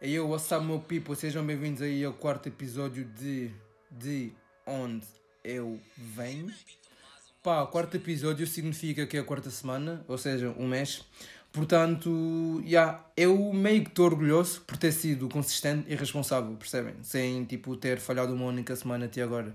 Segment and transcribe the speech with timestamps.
[0.00, 1.16] E eu, what's up, meu people?
[1.16, 3.50] Sejam bem-vindos aí ao quarto episódio de
[3.90, 4.32] De
[4.64, 5.04] Onde
[5.42, 6.54] Eu Venho.
[7.42, 11.04] Pá, quarto episódio significa que é a quarta semana, ou seja, um mês.
[11.50, 16.94] Portanto, yeah, eu meio que estou orgulhoso por ter sido consistente e responsável, percebem?
[17.02, 19.52] Sem, tipo, ter falhado uma única semana até agora.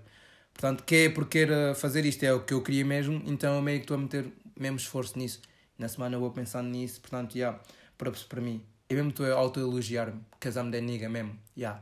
[0.54, 3.62] Portanto, que é porque era fazer isto, é o que eu queria mesmo, então eu
[3.62, 4.26] meio que estou a meter
[4.60, 5.42] mesmo esforço nisso.
[5.78, 7.58] Na semana eu vou pensando nisso, portanto, yeah,
[7.98, 8.62] para, para mim.
[8.94, 11.82] Eu mesmo estou a auto-elogiar-me, casar-me de nigga mesmo, yeah.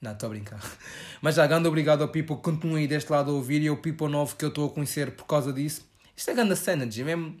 [0.00, 0.60] Não, estou a brincar.
[1.20, 3.76] Mas já, grande obrigado ao people que continua aí deste lado a ouvir e ao
[3.76, 5.84] people novo que eu estou a conhecer por causa disso.
[6.16, 7.36] Isto é grande cena, mesmo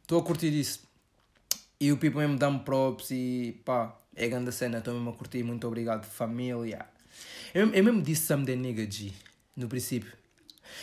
[0.00, 0.80] estou a curtir isso.
[1.78, 5.42] E o people mesmo dá-me props e pá, é grande cena, estou mesmo a curtir,
[5.42, 6.86] muito obrigado, família.
[7.52, 9.12] Eu, eu mesmo disse some de nigga G,
[9.54, 10.12] no princípio.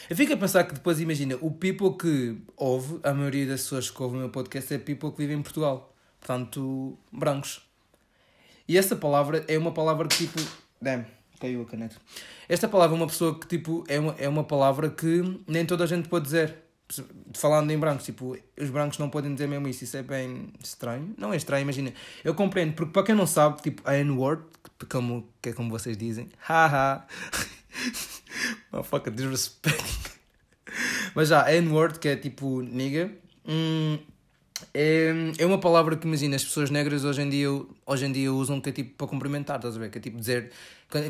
[0.08, 3.90] Eu fico a pensar que depois, imagina, o people que ouve, a maioria das pessoas
[3.90, 5.92] que ouvem o meu podcast é people que vive em Portugal.
[6.20, 7.71] Portanto, brancos.
[8.72, 10.40] E essa palavra é uma palavra que tipo.
[10.82, 11.06] Damn,
[11.42, 11.98] caiu a caneta.
[12.48, 13.84] Esta palavra é uma pessoa que tipo.
[13.86, 16.56] É uma, é uma palavra que nem toda a gente pode dizer.
[17.36, 19.84] Falando em brancos, tipo, os brancos não podem dizer mesmo isso.
[19.84, 21.14] Isso é bem estranho.
[21.18, 21.94] Não é estranho, imagina.
[22.24, 24.42] Eu compreendo, porque para quem não sabe, tipo, a N-word,
[24.90, 27.06] como, que é como vocês dizem, haha.
[28.72, 30.12] Motherfucker, disrespect.
[31.14, 33.12] Mas já, a N-word, que é tipo nigga,
[33.46, 34.00] hum,
[34.74, 37.48] é, é uma palavra que imagina, as pessoas negras hoje em dia,
[37.86, 39.90] hoje em dia usam que é tipo para cumprimentar, estás a ver?
[39.90, 40.52] Que é tipo dizer.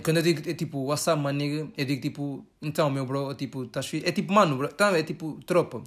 [0.03, 3.31] Quando eu digo é tipo what's up, man, nigga, eu digo tipo então, meu bro,
[3.31, 4.07] é tipo, estás fixe?
[4.07, 5.83] É tipo mano, bro, tá, é tipo tropa.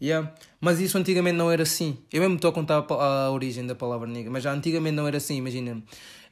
[0.00, 0.30] Yeah.
[0.60, 1.98] Mas isso antigamente não era assim.
[2.12, 5.06] Eu mesmo estou a contar a, a, origem da palavra nigga, mas já antigamente não
[5.08, 5.82] era assim, imagina.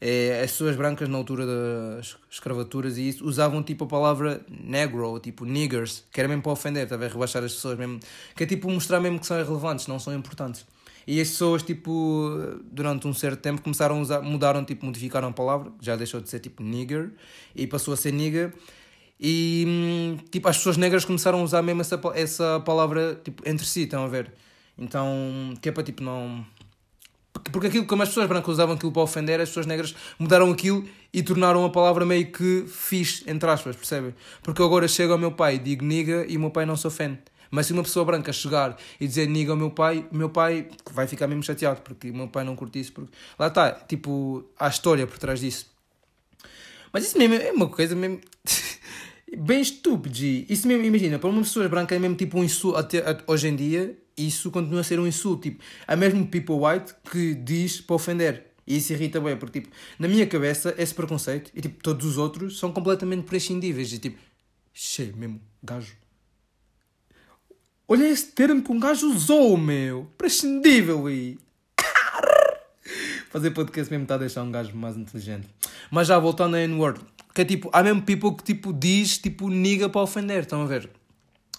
[0.00, 5.18] É, as pessoas brancas na altura das escravaturas e isso usavam tipo a palavra negro,
[5.20, 7.10] tipo niggers, que era mesmo para ofender, a ver?
[7.10, 8.00] Rebaixar as pessoas mesmo,
[8.36, 10.66] que é tipo mostrar mesmo que são irrelevantes, não são importantes.
[11.06, 12.30] E as pessoas, tipo,
[12.64, 16.28] durante um certo tempo começaram a usar, mudaram, tipo, modificaram a palavra, já deixou de
[16.30, 17.10] ser tipo nigger
[17.54, 18.52] e passou a ser nigga.
[19.20, 23.82] E, tipo, as pessoas negras começaram a usar mesmo essa, essa palavra, tipo, entre si,
[23.82, 24.32] estão a ver?
[24.78, 26.44] Então, que é para, tipo, não...
[27.52, 30.86] Porque aquilo, como as pessoas brancas usavam aquilo para ofender, as pessoas negras mudaram aquilo
[31.12, 34.14] e tornaram a palavra meio que fixe, entre aspas, percebem?
[34.42, 37.18] Porque agora chego ao meu pai digo nigga e o meu pai não se ofende.
[37.50, 40.68] Mas se uma pessoa branca chegar e dizer niga ao meu pai, o meu pai
[40.90, 42.92] vai ficar mesmo chateado, porque o meu pai não curte isso.
[42.92, 43.12] Porque...
[43.38, 45.66] Lá está, tipo, há história por trás disso.
[46.92, 48.20] Mas isso mesmo é uma coisa mesmo.
[49.38, 50.16] bem estúpido.
[50.48, 52.76] Isso mesmo, imagina, para uma pessoa branca é mesmo tipo um insulto.
[52.76, 55.42] Até, hoje em dia, isso continua a ser um insulto.
[55.42, 58.46] Tipo, há mesmo people white que diz para ofender.
[58.66, 62.16] E isso irrita bem, porque tipo, na minha cabeça, esse preconceito e tipo, todos os
[62.16, 63.92] outros são completamente prescindíveis.
[63.92, 64.18] E tipo,
[64.72, 65.94] cheio mesmo, gajo
[67.86, 70.10] Olha esse termo que um gajo usou, meu.
[70.16, 71.36] Prescindível aí.
[73.28, 75.46] Fazer podcast mesmo está a deixar um gajo mais inteligente.
[75.90, 77.00] Mas já voltando a N-word.
[77.34, 80.66] Que é tipo, há mesmo people que tipo diz tipo nigga para ofender, estão a
[80.66, 80.88] ver?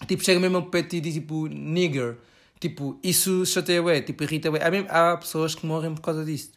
[0.07, 2.17] Tipo, chega mesmo ao pé e diz tipo nigger.
[2.59, 4.61] Tipo, isso chateia bem, tipo, irrita bem.
[4.89, 6.51] Há, há pessoas que morrem por causa disso.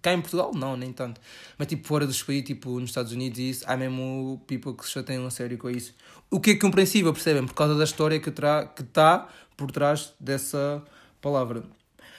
[0.00, 1.20] Cá em Portugal, não, nem tanto.
[1.58, 4.92] Mas tipo, fora dos países, tipo, nos Estados Unidos isso, há mesmo people que se
[4.92, 5.94] chateiam a sério com isso.
[6.30, 7.46] O que é compreensível, percebem?
[7.46, 10.82] Por causa da história que está tá por trás dessa
[11.20, 11.62] palavra.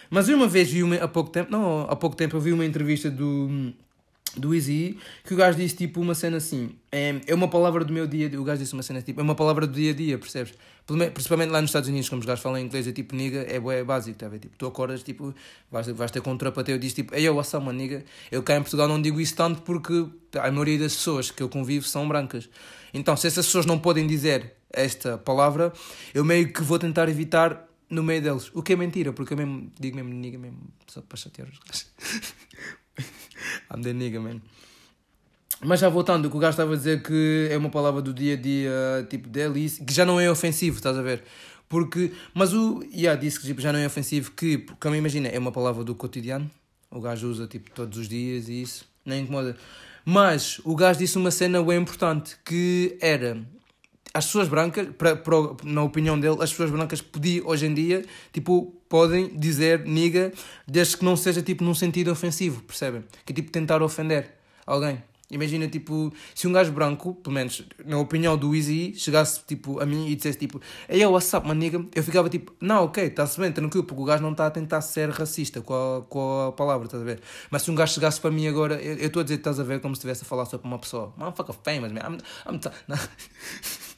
[0.09, 2.51] Mas eu uma vez vi uma, há pouco tempo, não, há pouco tempo eu vi
[2.51, 3.73] uma entrevista do
[4.35, 7.91] do Easy, que o gajo disse tipo uma cena assim: é, é uma palavra do
[7.91, 8.39] meu dia a dia.
[8.39, 10.53] O gajo disse uma cena tipo: é uma palavra do dia a dia, percebes?
[11.13, 13.83] Principalmente lá nos Estados Unidos, como os gajos falam inglês, é tipo nigga, é, é
[13.83, 14.29] básico, tá?
[14.29, 15.33] Tipo, tu acordas, tipo,
[15.69, 18.03] vais, vais ter com um trapateu, diz tipo, ei, eu, what's up, nigga?
[18.31, 21.49] Eu cá em Portugal não digo isso tanto porque a maioria das pessoas que eu
[21.49, 22.49] convivo são brancas.
[22.93, 25.71] Então, se essas pessoas não podem dizer esta palavra,
[26.13, 28.49] eu meio que vou tentar evitar no meio deles.
[28.53, 31.59] O que é mentira, porque eu mesmo digo mesmo nigga mesmo, só para chatear os
[31.59, 31.87] gajos.
[33.73, 34.41] I'm the nigga, man.
[35.63, 38.13] Mas já voltando, o que o gajo estava a dizer que é uma palavra do
[38.13, 41.23] dia a dia, tipo dele, que já não é ofensivo, estás a ver?
[41.69, 45.37] Porque, mas o, yeah, disse que tipo, já não é ofensivo, que, como imagina, é
[45.37, 46.49] uma palavra do cotidiano,
[46.89, 49.55] o gajo usa tipo todos os dias e isso, nem incomoda.
[50.03, 53.37] Mas o gajo disse uma cena bem importante, que era,
[54.13, 58.05] as pessoas brancas, pra, pra, na opinião dele, as pessoas brancas podiam, hoje em dia,
[58.33, 60.33] tipo, podem dizer niga,
[60.67, 63.03] desde que não seja tipo num sentido ofensivo, percebem?
[63.25, 64.35] Que é tipo tentar ofender
[64.65, 65.01] alguém.
[65.31, 69.85] Imagina, tipo, se um gajo branco, pelo menos na opinião do Easy, chegasse tipo, a
[69.85, 70.59] mim e dissesse tipo,
[70.89, 71.81] Ei, what's up, maniga?
[71.95, 74.81] Eu ficava tipo, não, ok, está-se bem, tranquilo, porque o gajo não está a tentar
[74.81, 77.21] ser racista com a, com a palavra, estás a ver?
[77.49, 79.79] Mas se um gajo chegasse para mim agora, eu estou a dizer, estás a ver,
[79.79, 82.59] como se estivesse a falar só para uma pessoa, motherfucker famous, man, I'm, I'm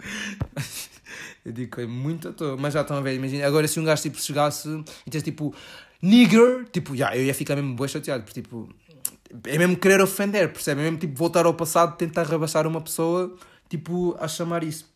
[1.44, 3.84] eu digo, é muito à toa, mas já estão a ver, imagina, agora se um
[3.84, 5.54] gajo tipo chegasse e dissesse tipo,
[6.02, 8.68] nigger, tipo, yeah, eu ia ficar mesmo bem chateado, porque tipo
[9.46, 10.80] É mesmo querer ofender, percebe?
[10.80, 13.36] É mesmo tipo voltar ao passado, tentar rebaixar uma pessoa,
[13.68, 14.86] tipo, a chamar isso.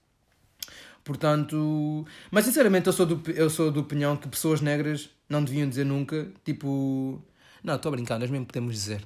[1.05, 5.69] Portanto, mas sinceramente eu sou do, eu sou da opinião que pessoas negras não deviam
[5.69, 7.21] dizer nunca, tipo,
[7.63, 9.03] não, estou a brincar, nós mesmo podemos dizer.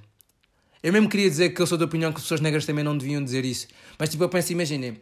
[0.83, 3.23] Eu mesmo queria dizer que eu sou da opinião que pessoas negras também não deviam
[3.25, 3.67] dizer isso.
[3.99, 5.01] Mas tipo, eu penso, imaginem,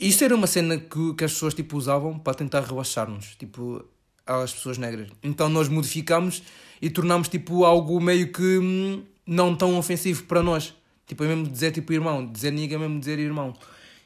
[0.00, 3.84] isso era uma cena que, que as pessoas tipo usavam para tentar relaxar-nos, tipo,
[4.26, 5.08] às pessoas negras.
[5.22, 6.42] Então nós modificamos
[6.80, 10.74] e tornamos tipo algo meio que hum, não tão ofensivo para nós.
[11.06, 13.54] Tipo, é mesmo dizer tipo irmão, dizer nigga é mesmo dizer irmão.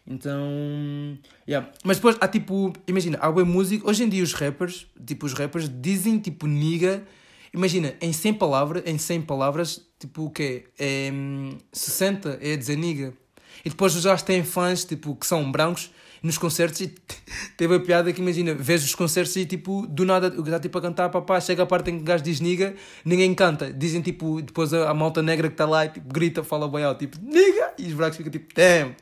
[0.07, 1.71] Então, yeah.
[1.85, 3.89] Mas depois há tipo, imagina, há bem música.
[3.89, 7.05] Hoje em dia os rappers, tipo, os rappers dizem tipo nigga.
[7.53, 10.65] Imagina, em 100 palavras, em 100 palavras, tipo o quê?
[10.79, 11.13] É,
[11.73, 13.13] 60 hum, é dizer nigga.
[13.65, 15.91] E depois já têm fãs, tipo, que são brancos
[16.23, 16.95] nos concertos e
[17.57, 20.61] teve a piada que imagina, vês os concertos e tipo, do nada o gajo está
[20.61, 22.75] tipo a cantar, papá, chega a parte em que o gajo diz niga,
[23.05, 23.73] ninguém canta.
[23.73, 26.85] Dizem tipo, depois a, a malta negra que está lá e tipo, grita, fala bem
[26.85, 28.95] alto, tipo, niga, e os brancos ficam tipo, damn,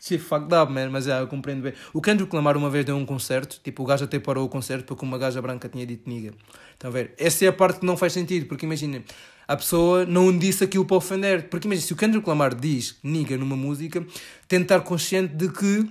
[0.00, 1.72] shit fucked up, man, mas já, eu compreendo bem.
[1.92, 4.84] O Kendrick Lamar uma vez deu um concerto, tipo, o gajo até parou o concerto
[4.84, 6.32] porque uma gaja branca tinha dito niga.
[6.80, 7.12] Estão a ver?
[7.18, 9.04] Essa é a parte que não faz sentido, porque imagina,
[9.46, 11.50] a pessoa não disse aquilo para ofender.
[11.50, 14.02] Porque imagina, se o Kendrick Lamar diz niga numa música,
[14.48, 15.86] tem de estar consciente de que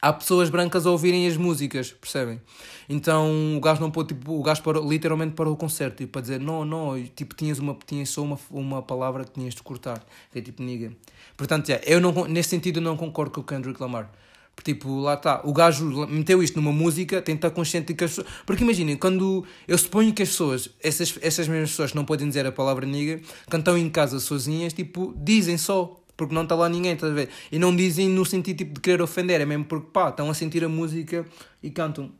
[0.00, 2.40] há pessoas brancas a ouvirem as músicas, percebem?
[2.88, 6.20] Então o gajo não pôde, tipo, o gajo parou, literalmente parou o concerto tipo, para
[6.20, 10.00] dizer não, não, tipo, tinhas, uma, tinhas só uma, uma palavra que tinhas de cortar,
[10.30, 10.92] que é tipo niga.
[11.36, 14.12] Portanto, yeah, eu não, nesse sentido eu não concordo com o Kendrick Lamar.
[14.54, 18.26] Porque, tipo, lá está, o gajo meteu isto numa música, estar consciente que as pessoas.
[18.46, 22.28] Porque imaginem, quando eu suponho que as pessoas, essas, essas mesmas pessoas que não podem
[22.28, 23.20] dizer a palavra niga,
[23.50, 27.28] cantam em casa sozinhas, tipo, dizem só, porque não está lá ninguém, estás a ver?
[27.50, 30.34] E não dizem no sentido tipo, de querer ofender, é mesmo porque pá, estão a
[30.34, 31.26] sentir a música
[31.62, 32.12] e cantam.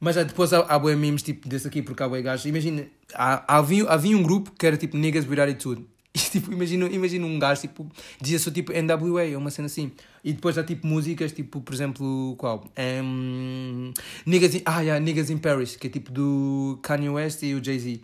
[0.00, 2.44] Mas depois há, há memes tipo desse aqui, porque há boi gajos.
[2.46, 5.86] Imagina, havia, havia um grupo que era tipo Niggas with Attitude.
[6.26, 7.86] E tipo, imagina, imagina um gajo tipo,
[8.18, 9.92] dizia só tipo NWA, uma cena assim.
[10.24, 12.64] E depois há tipo músicas, tipo, por exemplo, qual?
[12.78, 13.92] Um,
[14.24, 17.62] niggas in, ah, yeah, Niggas in Paris, que é tipo do Kanye West e o
[17.62, 18.00] Jay-Z.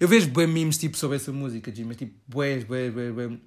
[0.00, 3.38] Eu vejo bem memes tipo sobre essa música, mas tipo, bué, bué, bué.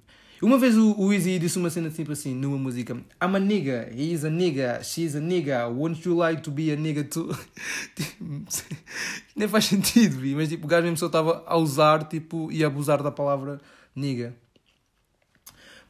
[0.42, 3.90] Uma vez o, o Easy disse uma cena tipo assim, numa música: I'm a nigga,
[3.94, 7.28] he's a nigga, she's a nigga, won't you like to be a nigga too?
[9.36, 12.66] Nem faz sentido, mas tipo, o gajo mesmo só estava a usar tipo, e a
[12.66, 13.60] abusar da palavra
[13.96, 14.36] nigga.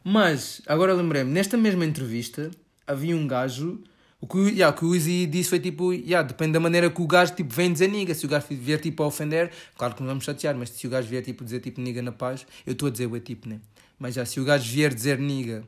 [0.02, 2.50] Mas, agora lembrei-me, nesta mesma entrevista
[2.86, 3.82] havia um gajo.
[4.20, 7.02] O que, yeah, o que o Easy disse foi tipo: yeah, depende da maneira que
[7.02, 8.14] o gajo tipo, vem dizer nigga.
[8.14, 10.90] Se o gajo vier tipo a ofender, claro que não vamos chatear, mas se o
[10.90, 13.60] gajo vier tipo dizer tipo nigga na paz, eu estou a dizer o tipo, né?
[13.98, 15.64] Mas já, se o gajo vier dizer nigga,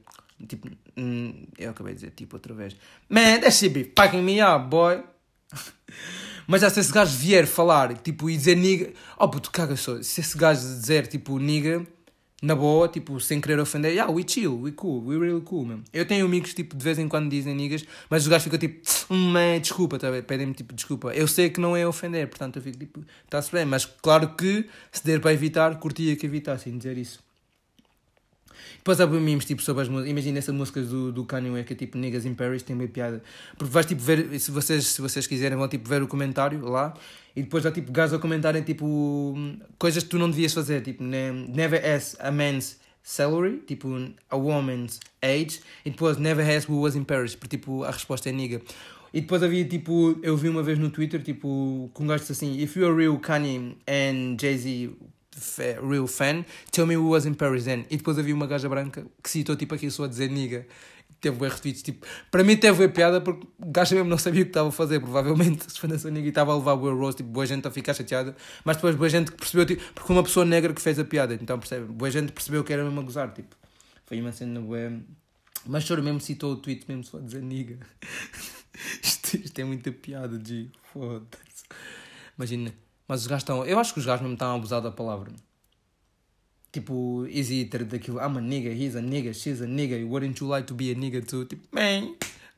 [0.47, 2.77] tipo, hum, eu acabei de dizer tipo outra vez,
[3.09, 5.03] man, that shit be fucking me up, boy.
[6.47, 10.01] Mas já, se esse gajo vier falar, tipo, e dizer nigga, oh puto, caga só,
[10.03, 11.87] se esse gajo dizer tipo nigga,
[12.43, 15.85] na boa, tipo, sem querer ofender, yeah, we chill, we cool, we really cool, mesmo.
[15.93, 18.81] Eu tenho amigos, tipo, de vez em quando dizem niggas, mas os gajos ficam tipo,
[19.13, 21.13] man, desculpa, tá pedem-me tipo desculpa.
[21.13, 24.67] Eu sei que não é ofender, portanto eu fico tipo, está-se bem, mas claro que
[24.93, 27.28] se der para evitar, curtia que evitassem dizer isso.
[28.77, 30.11] Depois há memes tipo sobre as músicas.
[30.11, 32.89] Imagina essa música do, do Kanye West que é tipo Niggas in Paris, tem bem
[32.89, 33.23] piada.
[33.57, 36.95] Porque vais tipo ver, se vocês, se vocês quiserem, vão tipo ver o comentário lá
[37.39, 39.37] e depois há tipo gajos a comentarem tipo
[39.79, 40.83] coisas que tu não devias fazer.
[40.83, 43.89] Tipo, never ask a man's salary, tipo
[44.29, 48.29] a woman's age, e depois never ask who was in Paris, porque tipo a resposta
[48.29, 48.61] é nigga.
[49.15, 52.77] E depois havia tipo, eu vi uma vez no Twitter, tipo, com um assim: If
[52.77, 54.91] you're real Kanye and Jay-Z
[55.83, 57.85] real fan, tell me who was in Paris then.
[57.91, 60.67] E depois havia uma gaja branca que citou tipo aquilo só a dizer niga.
[61.21, 64.43] Teve bem retweets, tipo, para mim teve a piada porque o gajo mesmo não sabia
[64.43, 66.97] o que estava a fazer, provavelmente, se foi nessa niga e estava a levar o
[66.97, 70.13] roast, tipo, boa gente a ficar chateada, mas depois boa gente que percebeu, tipo, porque
[70.13, 73.01] uma pessoa negra que fez a piada, então percebe, boa gente percebeu que era mesmo
[73.01, 73.57] a gozar, tipo,
[74.07, 74.93] foi uma cena boa.
[75.67, 77.79] Mas choro mesmo citou o tweet mesmo só a dizer niga.
[79.03, 81.65] isto, isto é muita piada, de foda-se.
[82.39, 82.73] Imagina,
[83.09, 83.65] mas os gajos estão.
[83.65, 85.33] Eu acho que os gajos mesmo estão a abusar da palavra.
[86.71, 88.19] Tipo, easy ter daquilo.
[88.19, 89.97] I'm a nigga, he's a nigga, she's a nigga.
[90.07, 91.47] Wouldn't you like to be a nigga too?
[91.47, 92.15] Tipo, man,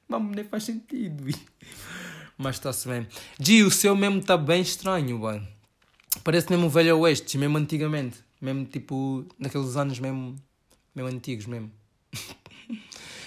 [0.09, 1.25] mano, nem faz sentido.
[2.37, 3.07] Mas está-se bem.
[3.39, 5.47] G, o seu mesmo está bem estranho, mano.
[6.25, 8.19] Parece mesmo um velho oeste, mesmo antigamente.
[8.41, 10.35] Mesmo tipo, naqueles anos mesmo,
[10.95, 11.71] mesmo antigos mesmo.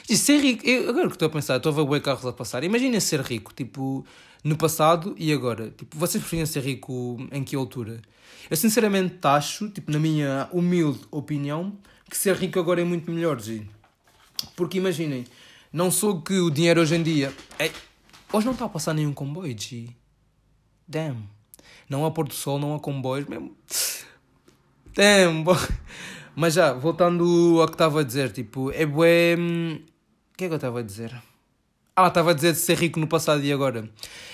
[0.09, 2.63] E ser rico, eu, agora que estou a pensar, estou a ver carros a passar.
[2.63, 4.05] Imagina ser rico, tipo,
[4.43, 5.71] no passado e agora.
[5.71, 8.01] Tipo, vocês preferiam ser rico em que altura?
[8.49, 11.77] Eu sinceramente acho, tipo, na minha humilde opinião,
[12.09, 13.65] que ser rico agora é muito melhor, G.
[14.55, 15.25] Porque imaginem,
[15.71, 17.33] não sou que o dinheiro hoje em dia.
[17.57, 17.71] É...
[18.31, 19.87] Hoje não está a passar nenhum comboio, G.
[20.87, 21.29] Damn.
[21.89, 23.55] Não há pôr do sol, não há comboios, mesmo.
[24.93, 25.55] Tem, bom.
[26.35, 29.35] Mas já, voltando ao que estava a dizer, tipo, é bué.
[29.37, 29.75] hum,
[30.33, 31.13] O que é que eu estava a dizer?
[31.95, 33.87] Ah, estava a dizer de ser rico no passado e agora.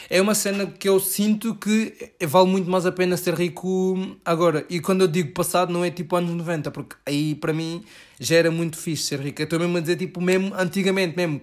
[0.10, 4.66] É uma cena que eu sinto que vale muito mais a pena ser rico agora.
[4.70, 7.84] E quando eu digo passado, não é tipo anos 90, porque aí para mim
[8.18, 9.42] já era muito fixe ser rico.
[9.42, 11.42] Eu estou mesmo a dizer tipo mesmo antigamente, mesmo.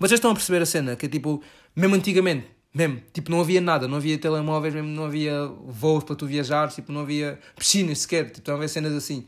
[0.00, 0.96] Vocês estão a perceber a cena?
[0.96, 1.40] Que é tipo,
[1.74, 3.00] mesmo antigamente, mesmo.
[3.12, 6.90] Tipo, não havia nada, não havia telemóveis, mesmo não havia voos para tu viajar, tipo,
[6.90, 9.24] não havia piscinas sequer, tipo, não havia cenas assim.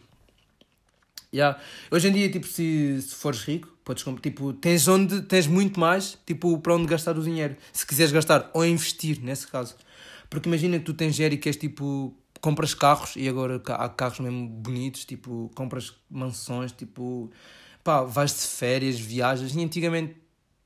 [1.36, 1.60] Yeah.
[1.90, 6.16] Hoje em dia, tipo, se, se fores rico, podes tipo, tens onde, tens muito mais,
[6.24, 7.56] tipo, para onde gastar o dinheiro.
[7.74, 9.76] Se quiseres gastar ou investir, nesse caso.
[10.30, 14.18] Porque imagina que tu tens dinheiro e queres, tipo, compras carros e agora há carros
[14.20, 17.30] mesmo bonitos, tipo, compras mansões, tipo,
[17.84, 19.54] pá, vais de férias, viajas.
[19.54, 20.16] E antigamente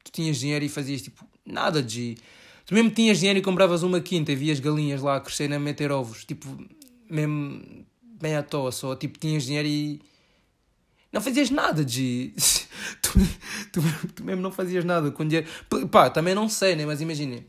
[0.04, 2.16] tu tinhas dinheiro e fazias, tipo, nada de.
[2.64, 5.58] Tu mesmo tinhas dinheiro e compravas uma quinta e vias galinhas lá a crescer a
[5.58, 6.46] meter ovos, tipo,
[7.10, 7.84] mesmo
[8.20, 10.00] bem à toa, só, tipo, tinhas dinheiro e
[11.12, 12.32] não fazias nada de.
[13.02, 13.12] tu,
[13.72, 13.82] tu,
[14.14, 15.48] tu mesmo não fazias nada com dinheiro.
[15.90, 16.86] Pá, também não sei, né?
[16.86, 17.46] Mas imaginem.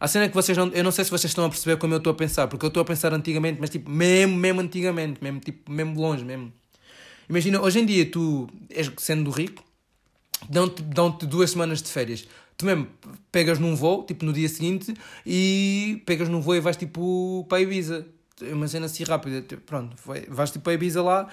[0.00, 0.68] A cena é que vocês não.
[0.68, 2.68] Eu não sei se vocês estão a perceber como eu estou a pensar, porque eu
[2.68, 6.52] estou a pensar antigamente, mas tipo, mesmo, mesmo antigamente, mesmo, tipo, mesmo longe, mesmo.
[7.28, 8.48] Imagina, hoje em dia tu
[8.96, 9.64] sendo rico,
[10.48, 12.26] dão-te dão duas semanas de férias.
[12.56, 12.88] Tu mesmo
[13.30, 14.94] pegas num voo, tipo no dia seguinte,
[15.26, 18.06] e pegas num voo e vais tipo para a Ibiza.
[18.40, 19.44] É uma cena assim rápida.
[19.66, 21.28] Pronto, vai- vais tipo para a Ibiza lá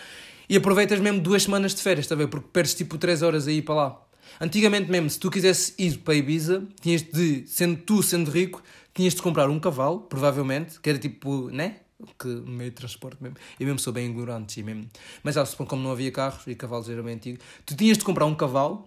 [0.49, 2.27] e aproveitas mesmo duas semanas de férias, está a ver?
[2.27, 4.01] Porque perdes tipo três horas a ir para lá.
[4.39, 8.61] Antigamente mesmo, se tu quisesse ir para Ibiza, tinhas de, sendo tu sendo rico,
[8.93, 11.77] tinhas de comprar um cavalo, provavelmente, que era tipo, né?
[12.19, 13.37] Que meio de transporte mesmo.
[13.59, 14.89] Eu mesmo sou bem ignorante, e mesmo.
[15.23, 18.25] Mas suponho como não havia carros e cavalos eram bem antigos, tu tinhas de comprar
[18.25, 18.85] um cavalo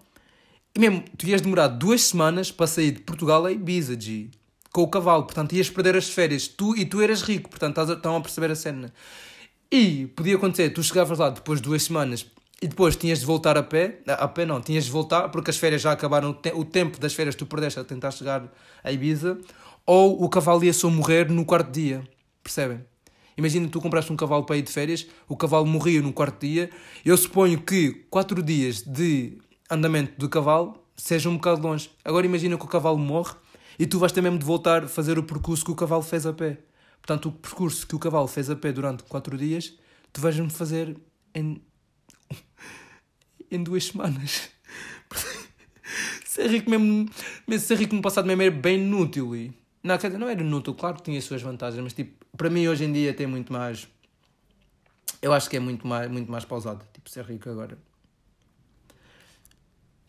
[0.75, 4.31] e mesmo, tu ias demorar duas semanas para sair de Portugal a Ibiza, G,
[4.73, 5.25] com o cavalo.
[5.25, 6.47] Portanto, ias perder as férias.
[6.47, 8.93] Tu, e tu eras rico, portanto, estão a perceber a cena.
[9.71, 12.27] E podia acontecer, tu chegavas lá depois de duas semanas
[12.61, 14.01] e depois tinhas de voltar a pé.
[14.07, 16.31] A pé não, tinhas de voltar porque as férias já acabaram.
[16.31, 18.51] O, te- o tempo das férias tu perdeste a tentar chegar
[18.83, 19.39] a Ibiza.
[19.85, 22.03] Ou o cavalo ia só morrer no quarto dia.
[22.43, 22.81] Percebem?
[23.37, 26.71] Imagina tu compraste um cavalo para ir de férias, o cavalo morria no quarto dia.
[27.05, 29.39] Eu suponho que quatro dias de
[29.71, 31.89] andamento do cavalo seja um bocado longe.
[32.05, 33.35] Agora imagina que o cavalo morre
[33.79, 36.33] e tu vais mesmo de voltar a fazer o percurso que o cavalo fez a
[36.33, 36.59] pé.
[37.01, 39.75] Portanto, o percurso que o cavalo fez a pé durante quatro dias,
[40.13, 40.97] tu vais me fazer
[41.35, 41.63] em,
[43.51, 44.51] em duas semanas.
[46.25, 47.09] ser rico mesmo,
[47.47, 49.53] mesmo ser rico no passado mesmo era bem inútil e
[49.83, 52.51] não, quer dizer, não era inútil, claro que tinha as suas vantagens, mas tipo, para
[52.51, 53.89] mim hoje em dia tem muito mais
[55.21, 57.77] eu acho que é muito mais, muito mais pausado, tipo, ser rico agora.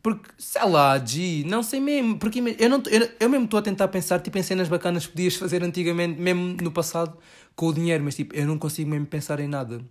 [0.02, 3.62] Porque, sei lá, G, não sei mesmo, porque eu, não, eu, eu mesmo estou a
[3.62, 7.18] tentar pensar tipo, em cenas bacanas que podias fazer antigamente, mesmo no passado,
[7.56, 9.82] com o dinheiro, mas tipo, eu não consigo mesmo pensar em nada.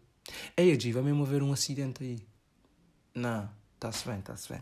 [0.57, 2.19] Ei, G, vai mesmo haver um acidente aí.
[3.15, 4.61] Não, está-se bem, está-se bem.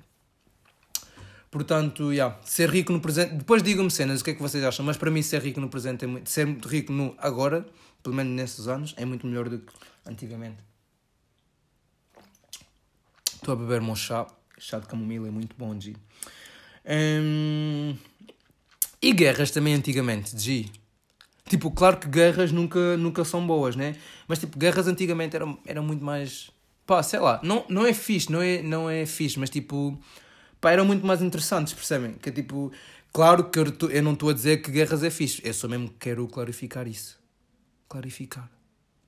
[1.51, 3.35] Portanto, yeah, ser rico no presente.
[3.35, 4.85] Depois digam-me cenas, o que é que vocês acham?
[4.85, 6.29] Mas para mim, ser rico no presente é muito.
[6.29, 7.67] Ser rico no agora,
[8.03, 9.73] pelo menos nesses anos, é muito melhor do que
[10.05, 10.59] antigamente.
[13.35, 14.27] Estou a beber meu chá.
[14.59, 15.95] Chá de camomila é muito bom, G.
[16.89, 17.97] Hum,
[19.03, 20.67] E guerras também antigamente, G.
[21.49, 23.95] Tipo, claro que guerras nunca, nunca são boas, né?
[24.27, 26.51] Mas tipo, guerras antigamente eram, eram muito mais.
[26.87, 29.99] Pá, sei lá, não, não é fixe, não é, não é fixe, mas tipo.
[30.61, 32.15] Pá, eram muito mais interessantes, percebem?
[32.15, 32.73] Que é tipo.
[33.13, 35.91] Claro que eu, eu não estou a dizer que guerras é fixe, eu só mesmo
[35.99, 37.19] quero clarificar isso.
[37.89, 38.51] Clarificar.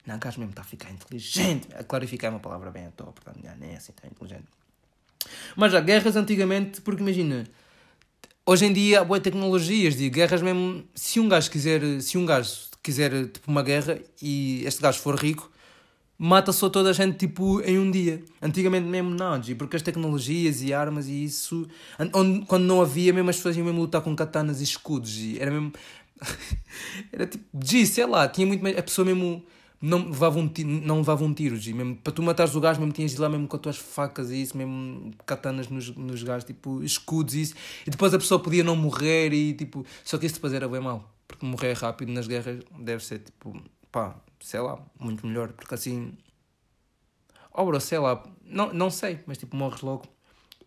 [0.07, 1.69] Não, o gajo mesmo está a ficar inteligente.
[1.75, 4.47] A clarificar é uma palavra bem à toa, portanto, nem é assim tão inteligente.
[5.57, 7.45] Mas já, guerras antigamente, porque imagina,
[8.47, 10.85] hoje em dia há boas tecnologias de guerras mesmo.
[10.95, 12.51] Se um gajo quiser, se um gajo
[12.83, 15.51] quiser tipo uma guerra e este gajo for rico,
[16.19, 18.23] mata só toda a gente tipo em um dia.
[18.43, 21.69] Antigamente mesmo não, porque as tecnologias e armas e isso,
[22.13, 25.39] onde, quando não havia, mesmo as pessoas iam mesmo lutar com katanas e escudos, G.
[25.39, 25.73] era mesmo.
[27.13, 28.77] era tipo, G, sei lá, tinha muito mais.
[28.77, 29.45] A pessoa mesmo
[29.81, 31.73] não levava tiro, não levava um tiro, G.
[31.73, 33.77] Mesmo, para tu matares o gajo, mesmo tinhas de ir lá mesmo com as tuas
[33.77, 37.55] facas e isso, mesmo katanas nos, nos gajos, tipo, escudos e isso.
[37.87, 39.87] E depois a pessoa podia não morrer e tipo.
[40.05, 43.61] Só que isso depois era bem mal, porque morrer rápido nas guerras deve ser tipo,
[43.93, 46.13] pá, sei lá, muito melhor, porque assim.
[47.55, 50.05] Oh, bro, sei lá, não, não sei, mas tipo, morres logo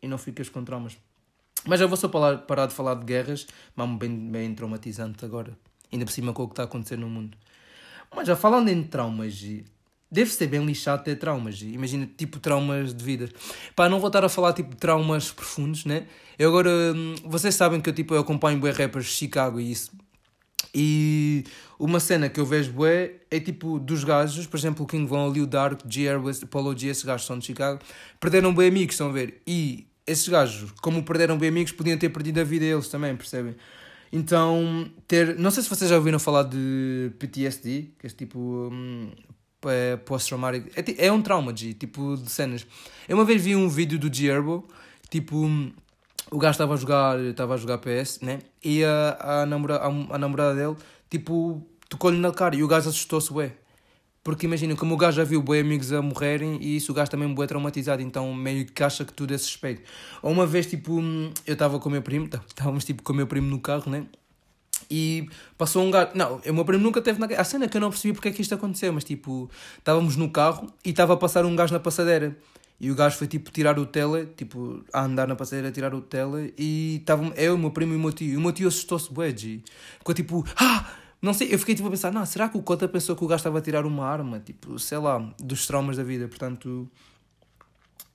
[0.01, 0.97] e não ficas com traumas.
[1.65, 5.57] Mas já vou só parar, parar de falar de guerras, mas bem, bem traumatizante agora.
[5.91, 7.37] Ainda por cima com o que está a acontecer no mundo.
[8.15, 9.33] Mas já falando em traumas,
[10.11, 11.55] deve ser bem lixado ter traumas.
[11.55, 11.73] Gi.
[11.73, 13.29] Imagina, tipo, traumas de vida.
[13.75, 16.05] Pá, não vou estar a falar, tipo, traumas profundos, né?
[16.37, 19.71] Eu agora, hum, vocês sabem que eu, tipo, eu acompanho bué rappers de Chicago e
[19.71, 19.91] isso.
[20.73, 21.43] E
[21.79, 25.27] uma cena que eu vejo bué é tipo dos gajos, por exemplo, o King Von
[25.29, 26.07] o Dark, G.
[26.07, 27.79] Airways, Polo G, esses gajos são de Chicago,
[28.19, 29.41] perderam bem amigos, estão a ver?
[29.45, 33.55] E esses gajos, como perderam bem amigos, podiam ter perdido a vida eles também, percebem?
[34.11, 35.37] Então, ter.
[35.37, 38.69] Não sei se vocês já ouviram falar de PTSD, que é tipo.
[38.71, 39.11] Hum,
[39.65, 40.71] é post-traumatic.
[40.75, 42.65] É, é um trauma, de tipo de cenas.
[43.07, 44.67] Eu uma vez vi um vídeo do Gierbo,
[45.09, 45.49] tipo.
[46.29, 48.39] O gajo estava a jogar, estava a jogar PS, né?
[48.63, 50.77] E a, a, namora, a, a namorada dele,
[51.09, 53.51] tipo, tocou-lhe na cara e o gajo assustou-se, ué.
[54.23, 57.09] Porque imagina, como o gajo já viu boi amigos a morrerem e isso o gajo
[57.09, 59.81] também é traumatizado, então meio que acha que tudo é suspeito.
[60.21, 61.01] Ou uma vez, tipo,
[61.47, 64.05] eu estava com o meu primo, estávamos tipo com o meu primo no carro, né?
[64.91, 66.11] E passou um gajo.
[66.13, 67.25] Não, o meu primo nunca teve na.
[67.25, 70.29] A cena que eu não percebi porque é que isto aconteceu, mas tipo, estávamos no
[70.29, 72.37] carro e estava a passar um gajo na passadeira.
[72.79, 75.93] E o gajo foi tipo tirar o tele, tipo, a andar na passadeira a tirar
[75.93, 78.33] o tele e estavam eu, o meu primo e o meu tio.
[78.33, 80.91] E o meu tio assustou-se, bué, Ficou tipo, ah!
[81.21, 83.27] Não sei, eu fiquei tipo a pensar, não, será que o Cota pensou que o
[83.27, 84.39] gajo estava a tirar uma arma?
[84.39, 86.27] Tipo, sei lá, dos traumas da vida.
[86.27, 86.89] Portanto,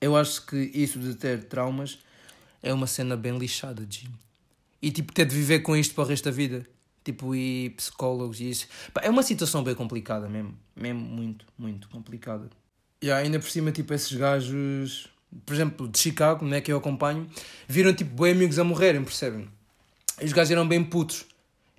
[0.01, 1.99] eu acho que isso de ter traumas
[2.61, 4.07] é uma cena bem lixada, G.
[4.81, 6.67] E tipo, ter de viver com isto para o resto da vida.
[7.03, 8.67] Tipo, e psicólogos e isso.
[9.01, 10.53] É uma situação bem complicada mesmo.
[10.75, 12.49] Mesmo muito, muito complicada.
[13.01, 15.07] E ainda por cima, tipo, esses gajos,
[15.45, 17.29] por exemplo, de Chicago, né, que eu acompanho,
[17.67, 19.47] viram tipo bem amigos a morrerem, percebem?
[20.21, 21.25] E os gajos eram bem putos.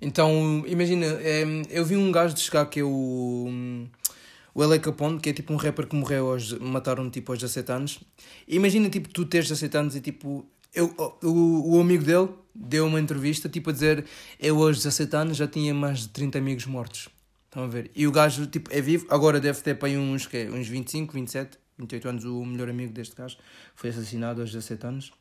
[0.01, 3.87] Então, imagina, é, eu vi um gajo de Chicago que é o.
[4.53, 4.79] O L.A.
[4.79, 6.53] Capone, que é tipo um rapper que morreu aos.
[6.53, 7.99] mataram tipo aos 17 anos.
[8.47, 10.45] Imagina tipo tu teres 17 anos e tipo.
[10.73, 14.05] Eu, o, o amigo dele deu uma entrevista tipo a dizer
[14.39, 17.09] eu aos 17 anos já tinha mais de 30 amigos mortos.
[17.45, 17.89] Estão a ver?
[17.95, 21.57] E o gajo, tipo, é vivo, agora deve ter para uns, que uns 25, 27,
[21.79, 23.37] 28 anos, o melhor amigo deste gajo
[23.75, 25.11] foi assassinado aos 17 anos.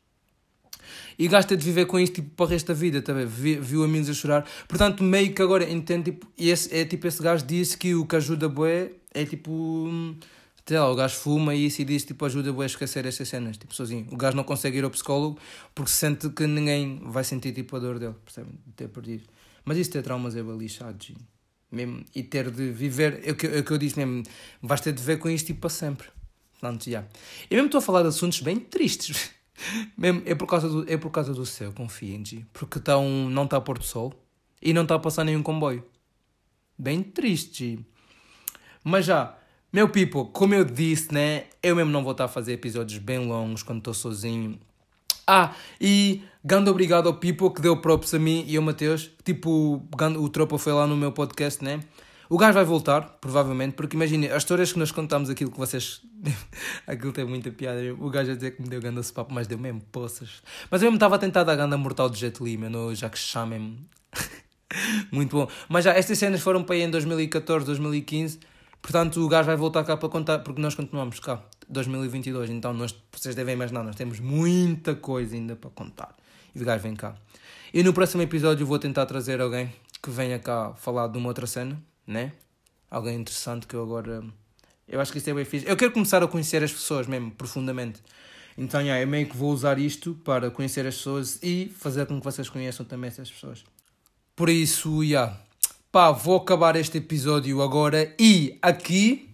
[1.18, 4.08] E tem de viver com isto tipo, para o resto da vida, tá viu, amigos
[4.08, 4.48] a chorar.
[4.66, 8.16] Portanto, meio que agora entende, tipo, esse, é tipo esse gajo disse que o que
[8.16, 9.88] ajuda boé é tipo.
[10.66, 13.28] Sei lá, o gajo fuma e isso e diz tipo ajuda boé a esquecer estas
[13.28, 14.06] cenas, tipo sozinho.
[14.12, 15.38] O gajo não consegue ir ao psicólogo
[15.74, 18.50] porque sente que ninguém vai sentir tipo a dor dele, percebe?
[18.66, 19.24] De ter perdido.
[19.64, 21.24] Mas isso ter traumas é lixado, gente.
[21.70, 24.22] Mesmo, e ter de viver, é o que, é o que eu disse mesmo,
[24.62, 26.08] vais ter de ver com isto tipo, para sempre.
[26.58, 27.00] Portanto, já.
[27.50, 29.30] Eu mesmo estou a falar de assuntos bem tristes.
[29.96, 32.44] mesmo, é por causa do, é por causa do céu, confiem, G.
[32.52, 34.12] Porque tá um, não está a pôr do sol
[34.62, 35.84] e não está a passar nenhum comboio.
[36.78, 37.84] Bem triste.
[38.84, 39.36] Mas já,
[39.72, 41.44] meu people, como eu disse, né?
[41.62, 44.58] Eu mesmo não vou estar a fazer episódios bem longos quando estou sozinho.
[45.26, 49.10] Ah, e grande obrigado ao Pipo que deu props a mim e ao Mateus.
[49.22, 49.82] Tipo,
[50.18, 51.80] o Tropa foi lá no meu podcast, né?
[52.30, 56.02] O gajo vai voltar, provavelmente, porque imagine, as histórias que nós contamos, aquilo que vocês.
[56.86, 57.80] aquilo tem muita piada.
[57.98, 60.42] O gajo a dizer que me deu ganda papo, mas deu mesmo poças.
[60.70, 62.58] Mas eu mesmo estava a tentar dar ganda mortal de Jet Li,
[62.94, 63.78] já que chamem
[65.10, 65.48] Muito bom.
[65.68, 68.40] Mas já, estas cenas foram para aí em 2014, 2015.
[68.80, 71.42] Portanto, o gajo vai voltar cá para contar, porque nós continuamos cá.
[71.68, 72.50] 2022.
[72.50, 76.14] Então, nós, vocês devem imaginar, nós temos muita coisa ainda para contar.
[76.54, 77.14] E o gajo vem cá.
[77.72, 81.46] E no próximo episódio vou tentar trazer alguém que venha cá falar de uma outra
[81.46, 82.32] cena, né?
[82.90, 84.24] Alguém interessante que eu agora.
[84.88, 85.68] Eu acho que isso é bem fixe.
[85.68, 88.00] Eu quero começar a conhecer as pessoas mesmo, profundamente.
[88.56, 92.18] Então, yeah, eu meio que vou usar isto para conhecer as pessoas e fazer com
[92.18, 93.62] que vocês conheçam também essas pessoas.
[94.34, 95.38] Por isso, yeah.
[95.92, 99.28] Pá, vou acabar este episódio agora e aqui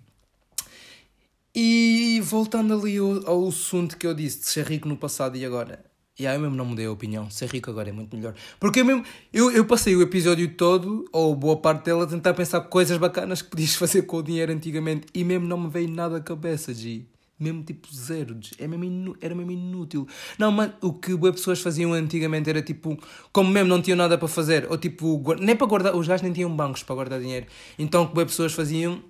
[1.55, 5.45] e voltando ali ao, ao assunto que eu disse de ser rico no passado e
[5.45, 5.85] agora.
[6.17, 7.29] E aí eu mesmo não mudei a opinião.
[7.29, 8.35] Ser rico agora é muito melhor.
[8.61, 9.05] Porque eu mesmo.
[9.33, 13.43] Eu, eu passei o episódio todo, ou boa parte dele, a tentar pensar coisas bacanas
[13.43, 15.09] que podias fazer com o dinheiro antigamente.
[15.13, 17.03] E mesmo não me veio nada à cabeça, G.
[17.39, 18.37] Mesmo tipo zero.
[18.41, 18.55] G.
[18.61, 19.17] É mesmo inu...
[19.21, 20.07] Era mesmo inútil.
[20.39, 22.97] Não, mas o que as pessoas faziam antigamente era tipo.
[23.33, 24.71] Como mesmo não tinham nada para fazer.
[24.71, 25.21] Ou tipo.
[25.41, 25.97] Nem para guardar.
[25.97, 27.47] Os gajos nem tinham bancos para guardar dinheiro.
[27.77, 29.03] Então o que as pessoas faziam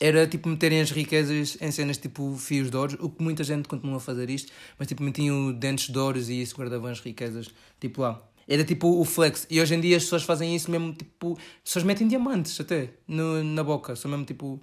[0.00, 3.68] era tipo meterem as riquezas em cenas tipo fios de ouros, o que muita gente
[3.68, 7.48] continua a fazer isto, mas tipo metiam dentes de ouros e isso guardavam as riquezas
[7.80, 8.22] tipo lá.
[8.48, 9.46] Era tipo o flex.
[9.50, 11.32] E hoje em dia as pessoas fazem isso mesmo tipo.
[11.32, 13.96] As pessoas metem diamantes até no, na boca.
[13.96, 14.62] São mesmo tipo.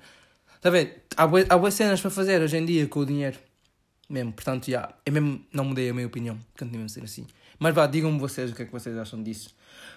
[0.56, 1.04] Está a ver?
[1.18, 3.38] Há boas cenas para fazer hoje em dia com o dinheiro.
[4.14, 4.32] Mesmo.
[4.32, 4.94] Portanto, já.
[5.04, 6.38] Eu mesmo não mudei a minha opinião.
[6.56, 7.26] Continuo a ser assim.
[7.58, 9.56] Mas vá, digam-me vocês o que é que vocês acham disso.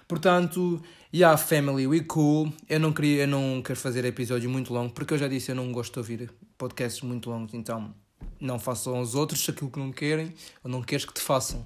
[0.09, 2.50] Portanto, yeah, family, we cool.
[2.66, 5.55] Eu não queria, eu não quero fazer episódio muito longo, porque eu já disse, eu
[5.55, 7.94] não gosto de ouvir podcasts muito longos, então
[8.40, 10.33] não façam aos outros aquilo que não querem,
[10.64, 11.62] ou não queres que te façam.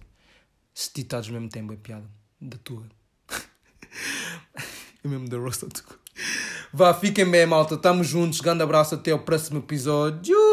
[0.74, 2.10] Se ditados mesmo têm boa piada.
[2.40, 2.84] Da tua.
[5.04, 5.68] eu mesmo da rosta
[6.72, 7.74] Vá, fiquem bem, malta.
[7.74, 8.40] Estamos juntos.
[8.40, 8.94] Grande abraço.
[8.94, 10.49] Até o próximo episódio.